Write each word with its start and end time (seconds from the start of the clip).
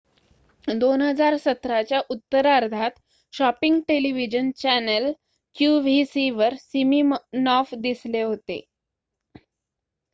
2017 0.67 1.81
च्या 1.83 1.99
उत्तरार्धात 2.09 2.91
shopping 3.33 3.79
television 3.87 4.49
channel 4.57 5.11
qvc 5.55 6.29
वर 6.35 6.55
सिमिनॉफ 6.61 7.73
दिसले 7.81 8.21
होते 8.23 8.59